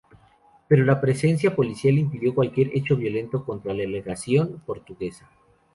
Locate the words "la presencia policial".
0.83-1.99